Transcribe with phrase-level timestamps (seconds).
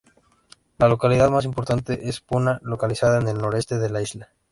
[0.79, 4.31] La localidad más importante es Puná, localizada en el noreste de la isla.